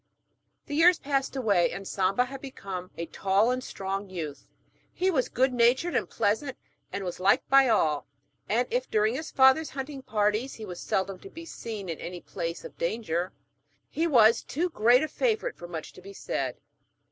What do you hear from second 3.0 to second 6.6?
tall and strong youth. He was good natured and pleasant,